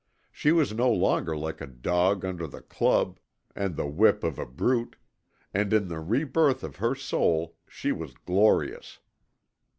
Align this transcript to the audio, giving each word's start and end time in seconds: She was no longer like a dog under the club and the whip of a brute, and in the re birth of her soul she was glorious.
She 0.31 0.51
was 0.51 0.73
no 0.73 0.91
longer 0.91 1.37
like 1.37 1.61
a 1.61 1.67
dog 1.67 2.25
under 2.25 2.47
the 2.47 2.61
club 2.63 3.19
and 3.55 3.75
the 3.75 3.85
whip 3.85 4.23
of 4.23 4.39
a 4.39 4.47
brute, 4.47 4.95
and 5.53 5.71
in 5.71 5.89
the 5.89 5.99
re 5.99 6.23
birth 6.23 6.63
of 6.63 6.77
her 6.77 6.95
soul 6.95 7.55
she 7.69 7.91
was 7.91 8.15
glorious. 8.15 8.97